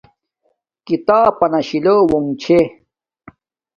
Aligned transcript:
کھیتاپ 0.85 1.31
پنا 1.39 1.59
شیلوونݣ 1.67 2.29
چھے 2.41 2.59